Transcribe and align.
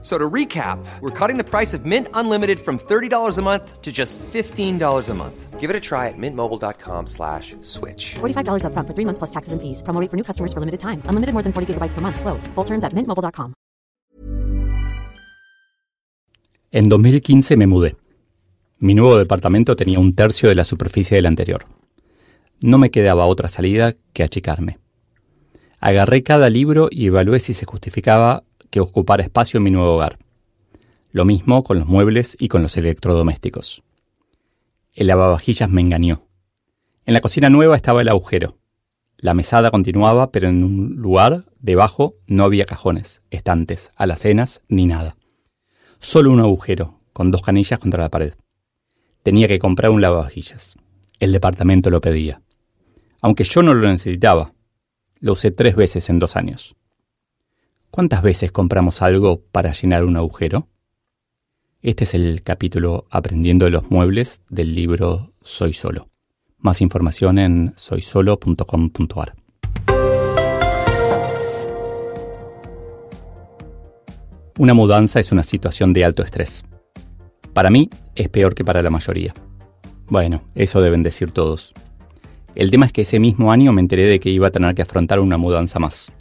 So 0.00 0.16
to 0.16 0.30
recap, 0.30 0.78
we're 1.00 1.10
cutting 1.10 1.38
the 1.38 1.44
price 1.44 1.74
of 1.74 1.84
Mint 1.84 2.06
Unlimited 2.14 2.60
from 2.60 2.78
$30 2.78 3.36
a 3.36 3.42
month 3.42 3.82
to 3.82 3.90
just 3.90 4.16
$15 4.32 5.08
a 5.08 5.14
month. 5.14 5.58
Give 5.58 5.70
it 5.70 5.74
a 5.74 5.80
try 5.80 6.06
at 6.06 6.14
mintmobile.com 6.16 7.06
slash 7.08 7.56
switch. 7.62 8.14
$45 8.20 8.62
upfront 8.62 8.86
for 8.86 8.94
three 8.94 9.04
months 9.04 9.18
plus 9.18 9.30
taxes 9.30 9.52
and 9.52 9.60
fees. 9.60 9.82
Promo 9.82 10.00
rate 10.00 10.08
for 10.08 10.16
new 10.16 10.22
customers 10.22 10.52
for 10.52 10.60
limited 10.60 10.78
time. 10.78 11.02
Unlimited 11.08 11.34
more 11.34 11.42
than 11.42 11.52
40 11.52 11.74
gigabytes 11.74 11.94
per 11.94 12.00
month. 12.00 12.20
Slows. 12.20 12.46
Full 12.54 12.64
terms 12.64 12.84
at 12.84 12.94
mintmobile.com. 12.94 13.54
En 16.70 16.88
2015 16.88 17.56
me 17.56 17.66
mudé. 17.66 17.96
Mi 18.78 18.94
nuevo 18.94 19.18
departamento 19.18 19.74
tenía 19.74 19.98
un 19.98 20.14
tercio 20.14 20.48
de 20.48 20.54
la 20.54 20.64
superficie 20.64 21.16
del 21.16 21.26
anterior. 21.26 21.66
No 22.60 22.78
me 22.78 22.90
quedaba 22.90 23.26
otra 23.26 23.48
salida 23.48 23.94
que 24.12 24.22
achicarme. 24.22 24.78
Agarré 25.80 26.22
cada 26.22 26.50
libro 26.50 26.88
y 26.90 27.06
evalué 27.06 27.40
si 27.40 27.54
se 27.54 27.64
justificaba 27.64 28.44
que 28.70 28.80
ocupara 28.80 29.22
espacio 29.22 29.58
en 29.58 29.64
mi 29.64 29.70
nuevo 29.70 29.94
hogar. 29.94 30.18
Lo 31.10 31.24
mismo 31.24 31.64
con 31.64 31.78
los 31.78 31.86
muebles 31.86 32.36
y 32.38 32.48
con 32.48 32.62
los 32.62 32.76
electrodomésticos. 32.76 33.82
El 34.94 35.06
lavavajillas 35.06 35.70
me 35.70 35.80
engañó. 35.80 36.22
En 37.06 37.14
la 37.14 37.20
cocina 37.20 37.48
nueva 37.48 37.76
estaba 37.76 38.02
el 38.02 38.08
agujero. 38.08 38.56
La 39.16 39.34
mesada 39.34 39.70
continuaba, 39.70 40.30
pero 40.30 40.48
en 40.48 40.62
un 40.62 40.96
lugar 40.96 41.46
debajo 41.58 42.14
no 42.26 42.44
había 42.44 42.66
cajones, 42.66 43.22
estantes, 43.30 43.90
alacenas 43.96 44.62
ni 44.68 44.86
nada. 44.86 45.16
Solo 45.98 46.30
un 46.30 46.40
agujero, 46.40 47.00
con 47.12 47.30
dos 47.30 47.42
canillas 47.42 47.80
contra 47.80 48.02
la 48.02 48.10
pared. 48.10 48.34
Tenía 49.22 49.48
que 49.48 49.58
comprar 49.58 49.90
un 49.90 50.00
lavavajillas. 50.00 50.76
El 51.18 51.32
departamento 51.32 51.90
lo 51.90 52.00
pedía. 52.00 52.42
Aunque 53.20 53.44
yo 53.44 53.62
no 53.62 53.74
lo 53.74 53.88
necesitaba. 53.88 54.52
Lo 55.20 55.32
usé 55.32 55.50
tres 55.50 55.74
veces 55.74 56.08
en 56.10 56.20
dos 56.20 56.36
años. 56.36 56.76
¿Cuántas 57.90 58.22
veces 58.22 58.52
compramos 58.52 59.02
algo 59.02 59.40
para 59.50 59.72
llenar 59.72 60.04
un 60.04 60.16
agujero? 60.16 60.68
Este 61.80 62.04
es 62.04 62.14
el 62.14 62.42
capítulo 62.42 63.06
Aprendiendo 63.10 63.68
los 63.70 63.90
muebles 63.90 64.42
del 64.50 64.74
libro 64.74 65.30
Soy 65.42 65.72
Solo. 65.72 66.08
Más 66.58 66.82
información 66.82 67.38
en 67.38 67.72
soysolo.com.ar. 67.76 69.34
Una 74.58 74.74
mudanza 74.74 75.18
es 75.18 75.32
una 75.32 75.42
situación 75.42 75.92
de 75.92 76.04
alto 76.04 76.22
estrés. 76.22 76.64
Para 77.54 77.70
mí 77.70 77.88
es 78.14 78.28
peor 78.28 78.54
que 78.54 78.64
para 78.64 78.82
la 78.82 78.90
mayoría. 78.90 79.32
Bueno, 80.08 80.42
eso 80.54 80.80
deben 80.82 81.02
decir 81.02 81.30
todos. 81.30 81.72
El 82.54 82.70
tema 82.70 82.86
es 82.86 82.92
que 82.92 83.02
ese 83.02 83.18
mismo 83.18 83.50
año 83.50 83.72
me 83.72 83.80
enteré 83.80 84.04
de 84.04 84.20
que 84.20 84.30
iba 84.30 84.48
a 84.48 84.52
tener 84.52 84.74
que 84.74 84.82
afrontar 84.82 85.20
una 85.20 85.38
mudanza 85.38 85.78
más 85.78 86.12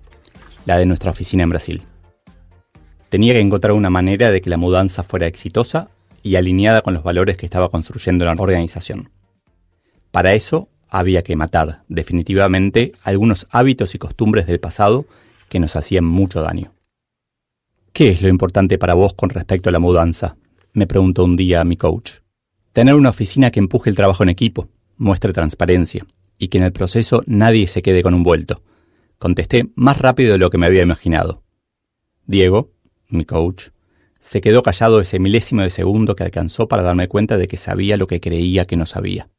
la 0.68 0.78
de 0.78 0.86
nuestra 0.86 1.12
oficina 1.12 1.44
en 1.44 1.50
Brasil. 1.50 1.82
Tenía 3.10 3.34
que 3.34 3.40
encontrar 3.40 3.72
una 3.72 3.90
manera 3.90 4.32
de 4.32 4.42
que 4.42 4.50
la 4.50 4.58
mudanza 4.58 5.02
fuera 5.02 5.26
exitosa 5.26 5.90
y 6.22 6.36
alineada 6.36 6.82
con 6.82 6.94
los 6.94 7.04
valores 7.04 7.38
que 7.38 7.46
estaba 7.46 7.70
construyendo 7.70 8.26
la 8.26 8.34
organización. 8.34 9.10
Para 10.12 10.34
eso 10.34 10.68
había 10.90 11.24
que 11.24 11.38
matar 11.38 11.84
definitivamente 11.88 12.92
algunos 13.04 13.48
hábitos 13.50 13.96
y 13.96 13.98
costumbres 13.98 14.46
del 14.46 14.60
pasado 14.60 15.06
que 15.48 15.62
nos 15.62 15.78
hacían 15.78 16.04
mucho 16.04 16.42
daño. 16.42 16.74
¿Qué 17.94 18.10
es 18.10 18.22
lo 18.22 18.28
importante 18.28 18.78
para 18.78 18.94
vos 18.94 19.14
con 19.14 19.30
respecto 19.30 19.70
a 19.70 19.72
la 19.72 19.80
mudanza? 19.80 20.36
me 20.74 20.86
preguntó 20.86 21.24
un 21.24 21.38
día 21.38 21.64
mi 21.64 21.78
coach. 21.78 22.12
Tener 22.74 22.94
una 22.94 23.10
oficina 23.10 23.52
que 23.52 23.60
empuje 23.60 23.90
el 23.90 23.96
trabajo 23.96 24.22
en 24.22 24.30
equipo, 24.30 24.68
muestre 24.98 25.32
transparencia 25.32 26.06
y 26.38 26.50
que 26.50 26.58
en 26.58 26.66
el 26.66 26.74
proceso 26.74 27.24
nadie 27.26 27.68
se 27.68 27.82
quede 27.82 28.04
con 28.04 28.14
un 28.14 28.24
vuelto, 28.24 28.62
Contesté 29.18 29.70
más 29.76 29.98
rápido 29.98 30.34
de 30.34 30.38
lo 30.38 30.50
que 30.50 30.58
me 30.58 30.68
había 30.68 30.84
imaginado. 30.84 31.44
Diego, 32.26 32.72
mi 33.10 33.26
coach, 33.26 33.70
se 34.20 34.42
quedó 34.42 34.62
callado 34.62 35.00
ese 35.00 35.20
milésimo 35.20 35.62
de 35.62 35.70
segundo 35.70 36.16
que 36.16 36.24
alcanzó 36.24 36.68
para 36.68 36.84
darme 36.84 37.08
cuenta 37.08 37.38
de 37.38 37.48
que 37.48 37.58
sabía 37.58 37.98
lo 37.98 38.08
que 38.08 38.20
creía 38.20 38.66
que 38.66 38.76
no 38.76 38.86
sabía. 38.86 39.30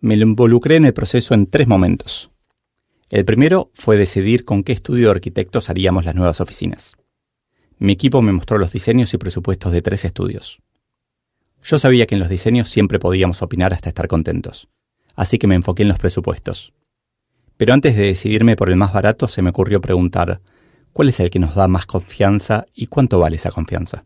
Me 0.00 0.16
lo 0.16 0.24
involucré 0.24 0.76
en 0.76 0.86
el 0.86 0.94
proceso 0.94 1.34
en 1.34 1.46
tres 1.46 1.68
momentos. 1.68 2.30
El 3.10 3.24
primero 3.24 3.70
fue 3.74 3.96
decidir 3.96 4.44
con 4.44 4.64
qué 4.64 4.72
estudio 4.72 5.08
de 5.08 5.12
arquitectos 5.12 5.68
haríamos 5.68 6.04
las 6.04 6.14
nuevas 6.14 6.40
oficinas. 6.40 6.94
Mi 7.78 7.92
equipo 7.92 8.22
me 8.22 8.32
mostró 8.32 8.58
los 8.58 8.72
diseños 8.72 9.12
y 9.12 9.18
presupuestos 9.18 9.70
de 9.70 9.82
tres 9.82 10.04
estudios. 10.04 10.62
Yo 11.62 11.78
sabía 11.78 12.06
que 12.06 12.14
en 12.14 12.20
los 12.20 12.28
diseños 12.28 12.68
siempre 12.68 12.98
podíamos 12.98 13.42
opinar 13.42 13.72
hasta 13.72 13.90
estar 13.90 14.08
contentos, 14.08 14.68
así 15.14 15.38
que 15.38 15.46
me 15.46 15.54
enfoqué 15.54 15.82
en 15.82 15.88
los 15.88 15.98
presupuestos. 15.98 16.72
Pero 17.62 17.74
antes 17.74 17.94
de 17.94 18.06
decidirme 18.06 18.56
por 18.56 18.70
el 18.70 18.76
más 18.76 18.92
barato, 18.92 19.28
se 19.28 19.40
me 19.40 19.50
ocurrió 19.50 19.80
preguntar, 19.80 20.40
¿cuál 20.92 21.10
es 21.10 21.20
el 21.20 21.30
que 21.30 21.38
nos 21.38 21.54
da 21.54 21.68
más 21.68 21.86
confianza 21.86 22.66
y 22.74 22.88
cuánto 22.88 23.20
vale 23.20 23.36
esa 23.36 23.52
confianza? 23.52 24.04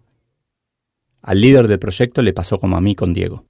Al 1.22 1.40
líder 1.40 1.66
del 1.66 1.78
proyecto 1.78 2.20
le 2.20 2.34
pasó 2.34 2.58
como 2.58 2.76
a 2.76 2.82
mí 2.82 2.94
con 2.94 3.14
Diego. 3.14 3.46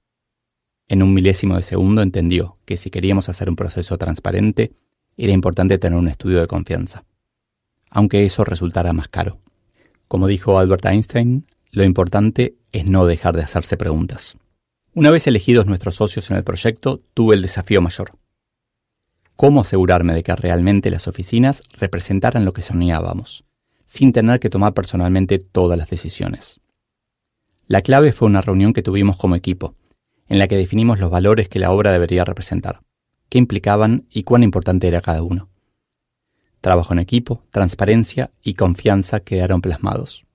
En 0.87 1.03
un 1.03 1.13
milésimo 1.13 1.57
de 1.57 1.63
segundo 1.63 2.01
entendió 2.01 2.55
que 2.63 2.77
si 2.77 2.89
queríamos 2.89 3.27
hacer 3.27 3.49
un 3.49 3.57
proceso 3.57 3.97
transparente, 3.97 4.71
era 5.17 5.33
importante 5.33 5.77
tener 5.77 5.99
un 5.99 6.07
estudio 6.07 6.39
de 6.39 6.47
confianza, 6.47 7.03
aunque 7.89 8.23
eso 8.23 8.45
resultara 8.45 8.93
más 8.93 9.09
caro. 9.09 9.41
Como 10.07 10.27
dijo 10.27 10.57
Albert 10.57 10.85
Einstein, 10.85 11.47
lo 11.71 11.83
importante 11.83 12.55
es 12.71 12.85
no 12.85 13.05
dejar 13.05 13.35
de 13.35 13.43
hacerse 13.43 13.75
preguntas. 13.75 14.37
Una 14.93 15.11
vez 15.11 15.27
elegidos 15.27 15.65
nuestros 15.65 15.95
socios 15.95 16.31
en 16.31 16.37
el 16.37 16.45
proyecto, 16.45 17.01
tuve 17.13 17.35
el 17.35 17.41
desafío 17.41 17.81
mayor 17.81 18.13
cómo 19.37 19.61
asegurarme 19.61 20.13
de 20.13 20.23
que 20.23 20.35
realmente 20.35 20.91
las 20.91 21.07
oficinas 21.07 21.63
representaran 21.79 22.43
lo 22.43 22.53
que 22.53 22.63
soñábamos, 22.63 23.45
sin 23.85 24.11
tener 24.11 24.39
que 24.41 24.49
tomar 24.49 24.73
personalmente 24.73 25.37
todas 25.39 25.77
las 25.77 25.89
decisiones. 25.89 26.59
La 27.67 27.81
clave 27.81 28.11
fue 28.11 28.27
una 28.27 28.41
reunión 28.41 28.73
que 28.73 28.81
tuvimos 28.81 29.15
como 29.15 29.35
equipo, 29.35 29.75
en 30.27 30.39
la 30.39 30.47
que 30.47 30.57
definimos 30.57 30.99
los 30.99 31.11
valores 31.11 31.47
que 31.47 31.59
la 31.59 31.71
obra 31.71 31.91
debería 31.91 32.25
representar, 32.25 32.81
qué 33.29 33.37
implicaban 33.37 34.07
y 34.09 34.23
cuán 34.23 34.41
importante 34.41 34.87
era 34.87 35.01
cada 35.01 35.21
uno. 35.21 35.49
Trabajo 36.59 36.93
en 36.93 36.99
equipo, 36.99 37.43
transparencia 37.51 38.31
y 38.41 38.55
confianza 38.55 39.19
quedaron 39.19 39.61
plasmados. 39.61 40.25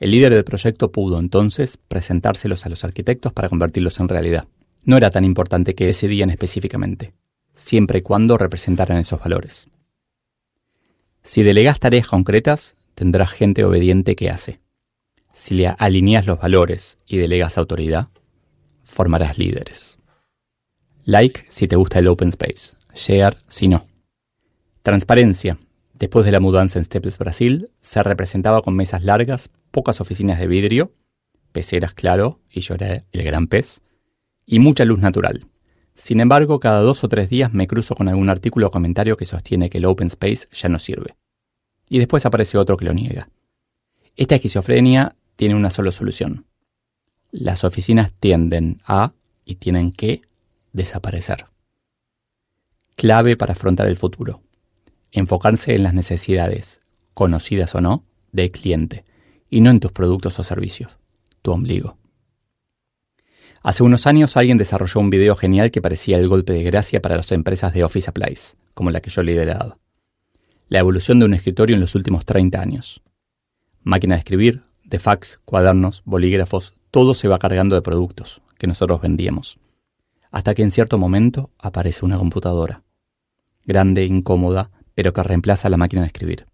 El 0.00 0.10
líder 0.10 0.34
del 0.34 0.44
proyecto 0.44 0.90
pudo 0.90 1.20
entonces 1.20 1.76
presentárselos 1.76 2.66
a 2.66 2.68
los 2.68 2.82
arquitectos 2.82 3.32
para 3.32 3.48
convertirlos 3.48 4.00
en 4.00 4.08
realidad. 4.08 4.48
No 4.84 4.96
era 4.96 5.12
tan 5.12 5.24
importante 5.24 5.74
que 5.76 5.86
decidían 5.86 6.30
específicamente, 6.30 7.14
siempre 7.54 8.00
y 8.00 8.02
cuando 8.02 8.36
representaran 8.36 8.98
esos 8.98 9.20
valores. 9.20 9.68
Si 11.22 11.42
delegas 11.42 11.80
tareas 11.80 12.06
concretas, 12.06 12.74
tendrás 12.94 13.30
gente 13.30 13.64
obediente 13.64 14.16
que 14.16 14.30
hace. 14.30 14.60
Si 15.32 15.54
le 15.54 15.68
alineas 15.68 16.26
los 16.26 16.38
valores 16.38 16.98
y 17.06 17.16
delegas 17.16 17.58
autoridad, 17.58 18.08
formarás 18.84 19.38
líderes. 19.38 19.98
Like 21.04 21.44
si 21.48 21.66
te 21.66 21.76
gusta 21.76 21.98
el 21.98 22.08
open 22.08 22.28
space. 22.28 22.76
Share 22.94 23.36
si 23.46 23.68
no. 23.68 23.86
Transparencia. 24.82 25.58
Después 25.94 26.26
de 26.26 26.32
la 26.32 26.40
mudanza 26.40 26.78
en 26.78 26.84
Staples, 26.84 27.18
Brasil, 27.18 27.70
se 27.80 28.02
representaba 28.02 28.62
con 28.62 28.76
mesas 28.76 29.02
largas, 29.04 29.50
pocas 29.70 30.00
oficinas 30.00 30.38
de 30.38 30.46
vidrio, 30.46 30.92
peceras 31.52 31.94
claro, 31.94 32.40
y 32.50 32.60
lloré 32.60 33.04
el 33.12 33.22
gran 33.22 33.46
pez, 33.46 33.80
y 34.44 34.58
mucha 34.58 34.84
luz 34.84 34.98
natural. 34.98 35.46
Sin 35.96 36.20
embargo, 36.20 36.60
cada 36.60 36.80
dos 36.80 37.04
o 37.04 37.08
tres 37.08 37.30
días 37.30 37.52
me 37.52 37.66
cruzo 37.66 37.94
con 37.94 38.08
algún 38.08 38.28
artículo 38.28 38.66
o 38.66 38.70
comentario 38.70 39.16
que 39.16 39.24
sostiene 39.24 39.70
que 39.70 39.78
el 39.78 39.84
open 39.84 40.08
space 40.08 40.48
ya 40.52 40.68
no 40.68 40.78
sirve. 40.78 41.16
Y 41.88 41.98
después 41.98 42.26
aparece 42.26 42.58
otro 42.58 42.76
que 42.76 42.84
lo 42.84 42.94
niega. 42.94 43.28
Esta 44.16 44.34
esquizofrenia 44.34 45.16
tiene 45.36 45.54
una 45.54 45.70
sola 45.70 45.92
solución. 45.92 46.46
Las 47.30 47.64
oficinas 47.64 48.12
tienden 48.12 48.80
a 48.84 49.12
y 49.44 49.56
tienen 49.56 49.92
que 49.92 50.22
desaparecer. 50.72 51.46
Clave 52.96 53.36
para 53.36 53.52
afrontar 53.52 53.86
el 53.86 53.96
futuro. 53.96 54.40
Enfocarse 55.12 55.74
en 55.74 55.82
las 55.82 55.94
necesidades, 55.94 56.80
conocidas 57.12 57.74
o 57.74 57.80
no, 57.80 58.04
del 58.32 58.50
cliente, 58.50 59.04
y 59.50 59.60
no 59.60 59.70
en 59.70 59.80
tus 59.80 59.92
productos 59.92 60.38
o 60.38 60.42
servicios, 60.42 60.96
tu 61.42 61.52
ombligo. 61.52 61.96
Hace 63.64 63.82
unos 63.82 64.06
años 64.06 64.36
alguien 64.36 64.58
desarrolló 64.58 65.00
un 65.00 65.08
video 65.08 65.34
genial 65.36 65.70
que 65.70 65.80
parecía 65.80 66.18
el 66.18 66.28
golpe 66.28 66.52
de 66.52 66.62
gracia 66.62 67.00
para 67.00 67.16
las 67.16 67.32
empresas 67.32 67.72
de 67.72 67.82
Office 67.82 68.04
Supplies, 68.04 68.58
como 68.74 68.90
la 68.90 69.00
que 69.00 69.08
yo 69.08 69.22
lideraba. 69.22 69.78
La 70.68 70.80
evolución 70.80 71.18
de 71.18 71.24
un 71.24 71.32
escritorio 71.32 71.72
en 71.72 71.80
los 71.80 71.94
últimos 71.94 72.26
30 72.26 72.60
años. 72.60 73.02
Máquina 73.82 74.16
de 74.16 74.18
escribir, 74.18 74.64
de 74.84 74.98
fax, 74.98 75.40
cuadernos, 75.46 76.02
bolígrafos, 76.04 76.74
todo 76.90 77.14
se 77.14 77.26
va 77.26 77.38
cargando 77.38 77.74
de 77.74 77.80
productos 77.80 78.42
que 78.58 78.66
nosotros 78.66 79.00
vendíamos. 79.00 79.58
Hasta 80.30 80.54
que 80.54 80.62
en 80.62 80.70
cierto 80.70 80.98
momento 80.98 81.48
aparece 81.58 82.04
una 82.04 82.18
computadora. 82.18 82.82
Grande, 83.64 84.04
incómoda, 84.04 84.72
pero 84.94 85.14
que 85.14 85.22
reemplaza 85.22 85.70
la 85.70 85.78
máquina 85.78 86.02
de 86.02 86.08
escribir. 86.08 86.46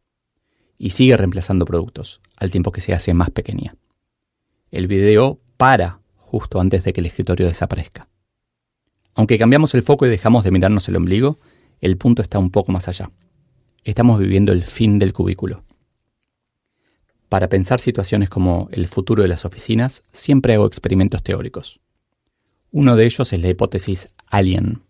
y 0.78 0.90
sigue 0.90 1.16
reemplazando 1.16 1.64
productos, 1.64 2.20
al 2.36 2.52
tiempo 2.52 2.70
que 2.70 2.80
se 2.80 2.94
hace 2.94 3.12
más 3.14 3.30
pequeña. 3.30 3.74
El 4.70 4.86
video 4.86 5.40
para 5.56 6.00
justo 6.31 6.61
antes 6.61 6.85
de 6.85 6.93
que 6.93 7.00
el 7.00 7.06
escritorio 7.06 7.47
desaparezca. 7.47 8.09
Aunque 9.15 9.37
cambiamos 9.37 9.75
el 9.75 9.82
foco 9.82 10.06
y 10.06 10.09
dejamos 10.09 10.44
de 10.44 10.53
mirarnos 10.53 10.88
el 10.88 10.97
ombligo, 10.97 11.41
el 11.81 11.97
punto 11.97 12.23
está 12.23 12.38
un 12.38 12.50
poco 12.50 12.71
más 12.71 12.87
allá. 12.87 13.11
Estamos 13.82 14.21
viviendo 14.21 14.53
el 14.53 14.62
fin 14.62 15.00
del 15.00 15.12
cubículo. 15.12 15.65
Para 17.29 17.49
pensar 17.49 17.81
situaciones 17.81 18.29
como 18.29 18.69
el 18.71 18.87
futuro 18.87 19.23
de 19.23 19.29
las 19.29 19.44
oficinas, 19.44 20.03
siempre 20.12 20.55
hago 20.55 20.67
experimentos 20.67 21.23
teóricos. 21.25 21.81
Uno 22.71 22.94
de 22.94 23.06
ellos 23.06 23.32
es 23.32 23.41
la 23.41 23.49
hipótesis 23.49 24.09
Alien. 24.27 24.82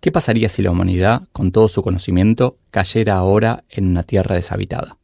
¿Qué 0.00 0.10
pasaría 0.10 0.48
si 0.48 0.62
la 0.62 0.72
humanidad, 0.72 1.28
con 1.32 1.52
todo 1.52 1.68
su 1.68 1.82
conocimiento, 1.82 2.58
cayera 2.70 3.16
ahora 3.16 3.64
en 3.68 3.86
una 3.86 4.02
tierra 4.02 4.34
deshabitada? 4.34 4.97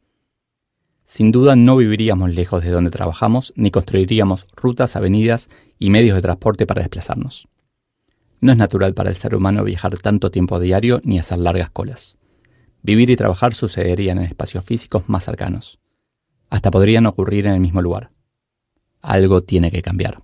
Sin 1.05 1.31
duda 1.31 1.55
no 1.55 1.77
viviríamos 1.77 2.31
lejos 2.31 2.63
de 2.63 2.71
donde 2.71 2.89
trabajamos 2.89 3.53
ni 3.55 3.69
construiríamos 3.69 4.47
rutas, 4.55 4.95
avenidas 4.95 5.49
y 5.77 5.91
medios 5.91 6.15
de 6.15 6.21
transporte 6.21 6.65
para 6.65 6.81
desplazarnos. 6.81 7.47
No 8.41 8.51
es 8.51 8.57
natural 8.57 8.93
para 8.93 9.09
el 9.09 9.15
ser 9.15 9.35
humano 9.35 9.63
viajar 9.63 9.97
tanto 9.97 10.31
tiempo 10.31 10.55
a 10.55 10.59
diario 10.59 11.01
ni 11.03 11.19
hacer 11.19 11.37
largas 11.37 11.69
colas. 11.69 12.15
Vivir 12.81 13.09
y 13.09 13.15
trabajar 13.15 13.53
sucederían 13.53 14.17
en 14.17 14.25
espacios 14.25 14.63
físicos 14.63 15.07
más 15.07 15.23
cercanos. 15.23 15.79
Hasta 16.49 16.71
podrían 16.71 17.05
ocurrir 17.05 17.47
en 17.47 17.53
el 17.53 17.59
mismo 17.59 17.81
lugar. 17.81 18.11
Algo 19.01 19.43
tiene 19.43 19.71
que 19.71 19.81
cambiar. 19.81 20.23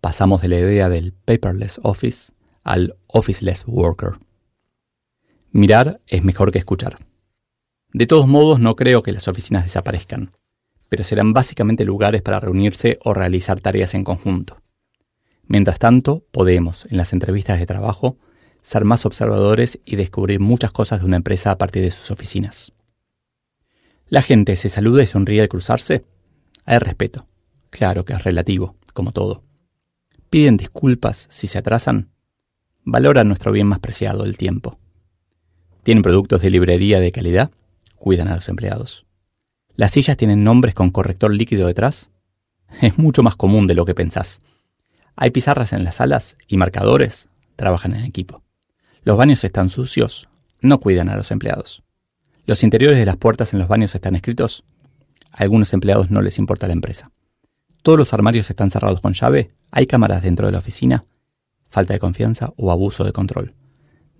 Pasamos 0.00 0.40
de 0.40 0.48
la 0.48 0.58
idea 0.58 0.88
del 0.88 1.12
paperless 1.12 1.80
office 1.82 2.32
al 2.62 2.96
officeless 3.06 3.64
worker. 3.66 4.18
Mirar 5.52 6.00
es 6.06 6.22
mejor 6.22 6.52
que 6.52 6.58
escuchar. 6.58 6.98
De 7.92 8.06
todos 8.06 8.26
modos, 8.26 8.60
no 8.60 8.76
creo 8.76 9.02
que 9.02 9.12
las 9.12 9.28
oficinas 9.28 9.64
desaparezcan, 9.64 10.32
pero 10.88 11.04
serán 11.04 11.32
básicamente 11.32 11.84
lugares 11.84 12.22
para 12.22 12.40
reunirse 12.40 12.98
o 13.04 13.14
realizar 13.14 13.60
tareas 13.60 13.94
en 13.94 14.04
conjunto. 14.04 14.60
Mientras 15.46 15.78
tanto, 15.78 16.24
podemos, 16.30 16.86
en 16.90 16.96
las 16.96 17.12
entrevistas 17.12 17.58
de 17.58 17.66
trabajo, 17.66 18.16
ser 18.62 18.84
más 18.84 19.06
observadores 19.06 19.80
y 19.84 19.96
descubrir 19.96 20.38
muchas 20.40 20.70
cosas 20.70 21.00
de 21.00 21.06
una 21.06 21.16
empresa 21.16 21.50
a 21.50 21.58
partir 21.58 21.82
de 21.82 21.90
sus 21.90 22.10
oficinas. 22.10 22.72
La 24.08 24.22
gente 24.22 24.54
se 24.56 24.68
saluda 24.68 25.02
y 25.02 25.06
sonríe 25.06 25.42
al 25.42 25.48
cruzarse. 25.48 26.04
Hay 26.64 26.78
respeto. 26.78 27.26
Claro 27.70 28.04
que 28.04 28.12
es 28.12 28.22
relativo, 28.22 28.76
como 28.92 29.12
todo 29.12 29.42
piden 30.30 30.56
disculpas 30.56 31.26
si 31.28 31.48
se 31.48 31.58
atrasan, 31.58 32.10
valoran 32.84 33.26
nuestro 33.26 33.50
bien 33.50 33.66
más 33.66 33.80
preciado, 33.80 34.24
el 34.24 34.38
tiempo. 34.38 34.78
Tienen 35.82 36.02
productos 36.02 36.40
de 36.40 36.50
librería 36.50 37.00
de 37.00 37.12
calidad, 37.12 37.50
cuidan 38.00 38.28
a 38.28 38.34
los 38.34 38.48
empleados. 38.48 39.06
Las 39.76 39.92
sillas 39.92 40.16
tienen 40.16 40.42
nombres 40.42 40.74
con 40.74 40.90
corrector 40.90 41.32
líquido 41.32 41.68
detrás. 41.68 42.10
Es 42.80 42.98
mucho 42.98 43.22
más 43.22 43.36
común 43.36 43.66
de 43.66 43.74
lo 43.74 43.84
que 43.84 43.94
pensás. 43.94 44.40
Hay 45.16 45.30
pizarras 45.30 45.72
en 45.72 45.84
las 45.84 45.96
salas 45.96 46.36
y 46.48 46.56
marcadores, 46.56 47.28
trabajan 47.56 47.94
en 47.94 48.04
equipo. 48.04 48.42
Los 49.02 49.18
baños 49.18 49.44
están 49.44 49.68
sucios, 49.68 50.28
no 50.60 50.80
cuidan 50.80 51.08
a 51.10 51.16
los 51.16 51.30
empleados. 51.30 51.82
Los 52.46 52.62
interiores 52.64 52.98
de 52.98 53.06
las 53.06 53.16
puertas 53.16 53.52
en 53.52 53.58
los 53.58 53.68
baños 53.68 53.94
están 53.94 54.16
escritos, 54.16 54.64
a 55.30 55.42
algunos 55.42 55.72
empleados 55.72 56.10
no 56.10 56.22
les 56.22 56.38
importa 56.38 56.66
la 56.66 56.72
empresa. 56.72 57.12
Todos 57.82 57.98
los 57.98 58.14
armarios 58.14 58.48
están 58.48 58.70
cerrados 58.70 59.00
con 59.00 59.12
llave, 59.12 59.52
hay 59.70 59.86
cámaras 59.86 60.22
dentro 60.22 60.46
de 60.46 60.52
la 60.52 60.58
oficina, 60.58 61.04
falta 61.68 61.92
de 61.92 62.00
confianza 62.00 62.52
o 62.56 62.70
abuso 62.70 63.04
de 63.04 63.12
control. 63.12 63.54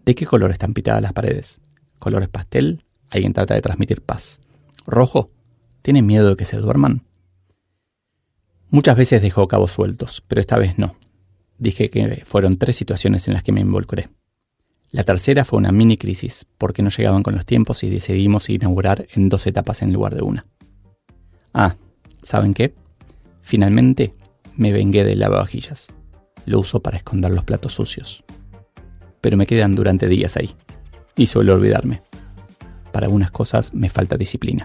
¿De 0.05 0.15
qué 0.15 0.27
color 0.27 0.51
están 0.51 0.75
pintadas 0.75 1.03
las 1.03 1.13
paredes? 1.13 1.61
¿Colores 1.99 2.29
pastel? 2.29 2.85
Alguien 3.11 3.33
trata 3.33 3.55
de 3.55 3.61
transmitir 3.61 4.03
paz. 4.03 4.41
¿Rojo? 4.87 5.31
¿Tienen 5.83 6.07
miedo 6.07 6.31
de 6.31 6.37
que 6.37 6.45
se 6.45 6.57
duerman? 6.57 7.03
Muchas 8.71 8.97
veces 8.97 9.21
dejo 9.21 9.49
cabos 9.49 9.73
sueltos, 9.73 10.23
pero 10.29 10.41
esta 10.41 10.57
vez 10.57 10.79
no. 10.79 10.95
Dije 11.59 11.91
que 11.91 12.23
fueron 12.25 12.57
tres 12.57 12.77
situaciones 12.77 13.27
en 13.27 13.35
las 13.35 13.43
que 13.43 13.53
me 13.53 13.61
involucré. 13.61 14.09
La 14.93 15.05
tercera 15.05 15.45
fue 15.45 15.59
una 15.59 15.73
mini 15.73 15.97
crisis, 15.97 16.47
porque 16.57 16.83
no 16.83 16.91
llegaban 16.91 17.23
con 17.23 17.35
los 17.35 17.47
tiempos 17.47 17.83
y 17.85 17.91
decidimos 17.91 18.49
inaugurar 18.49 19.07
en 19.13 19.29
dos 19.29 19.47
etapas 19.47 19.83
en 19.83 19.93
lugar 19.93 20.15
de 20.15 20.23
una. 20.23 20.47
Ah, 21.53 21.77
¿saben 22.23 22.55
qué? 22.55 22.75
Finalmente, 23.43 24.15
me 24.57 24.73
vengué 24.73 25.05
del 25.05 25.21
lavavajillas. 25.21 25.89
Lo 26.45 26.61
uso 26.61 26.81
para 26.81 26.97
esconder 26.97 27.33
los 27.33 27.45
platos 27.45 27.75
sucios. 27.75 28.25
Pero 29.21 29.37
me 29.37 29.47
quedan 29.47 29.75
durante 29.75 30.09
días 30.09 30.37
ahí. 30.37 30.55
Y 31.17 31.27
suelo 31.27 31.55
olvidarme. 31.55 32.03
Para 32.93 33.07
algunas 33.07 33.31
cosas 33.31 33.73
me 33.75 33.89
falta 33.91 34.17
disciplina. 34.17 34.65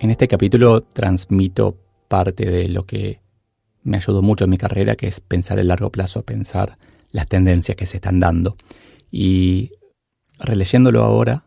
En 0.00 0.10
este 0.10 0.28
capítulo 0.28 0.82
transmito 0.82 1.76
parte 2.08 2.48
de 2.48 2.68
lo 2.68 2.84
que 2.84 3.20
me 3.82 3.96
ayudó 3.96 4.22
mucho 4.22 4.44
en 4.44 4.50
mi 4.50 4.58
carrera, 4.58 4.96
que 4.96 5.08
es 5.08 5.20
pensar 5.20 5.58
el 5.58 5.68
largo 5.68 5.90
plazo, 5.90 6.22
pensar 6.22 6.78
las 7.10 7.26
tendencias 7.26 7.76
que 7.76 7.86
se 7.86 7.96
están 7.96 8.20
dando. 8.20 8.56
Y 9.10 9.72
releyéndolo 10.38 11.02
ahora, 11.02 11.44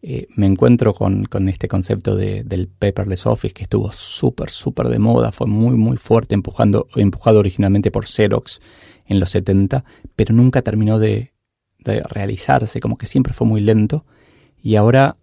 eh, 0.00 0.28
me 0.36 0.46
encuentro 0.46 0.94
con, 0.94 1.26
este 1.48 1.68
concepto 1.68 2.14
del 2.16 2.68
paperless 2.68 3.26
office 3.26 3.54
que 3.54 3.64
estuvo 3.64 3.90
súper, 3.92 4.50
súper 4.50 4.88
de 4.88 4.98
moda, 4.98 5.32
fue 5.32 5.46
muy, 5.46 5.76
muy 5.76 5.96
fuerte, 5.96 6.34
empujando, 6.34 6.88
empujado 6.94 7.38
originalmente 7.40 7.90
por 7.90 8.06
Xerox 8.06 8.60
en 9.06 9.20
los 9.20 9.30
70, 9.30 9.84
pero 10.14 10.34
nunca 10.34 10.62
terminó 10.62 10.98
de, 10.98 11.32
de 11.78 12.02
realizarse, 12.02 12.80
como 12.80 12.98
que 12.98 13.06
siempre 13.06 13.32
fue 13.32 13.46
muy 13.46 13.60
lento. 13.60 14.04
Y 14.62 14.76
ahora 14.76 15.16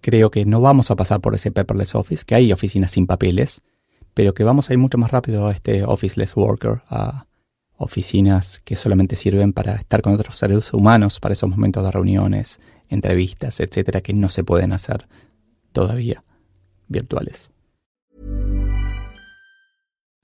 creo 0.00 0.30
que 0.30 0.44
no 0.44 0.60
vamos 0.60 0.90
a 0.90 0.96
pasar 0.96 1.20
por 1.20 1.34
ese 1.34 1.50
paperless 1.50 1.94
office, 1.94 2.24
que 2.24 2.34
hay 2.34 2.52
oficinas 2.52 2.92
sin 2.92 3.06
papeles, 3.06 3.62
pero 4.14 4.34
que 4.34 4.44
vamos 4.44 4.70
a 4.70 4.72
ir 4.72 4.78
mucho 4.78 4.98
más 4.98 5.10
rápido 5.10 5.46
a 5.46 5.52
este 5.52 5.84
officeless 5.84 6.36
worker, 6.36 6.82
a 6.88 7.26
oficinas 7.76 8.60
que 8.60 8.76
solamente 8.76 9.16
sirven 9.16 9.52
para 9.52 9.74
estar 9.74 10.02
con 10.02 10.14
otros 10.14 10.36
seres 10.36 10.72
humanos 10.72 11.20
para 11.20 11.32
esos 11.32 11.50
momentos 11.50 11.84
de 11.84 11.90
reuniones, 11.90 12.60
entrevistas, 12.88 13.60
etcétera, 13.60 14.00
que 14.00 14.14
no 14.14 14.28
se 14.28 14.44
pueden 14.44 14.72
hacer 14.72 15.06
todavía 15.72 16.24
virtuales. 16.88 17.50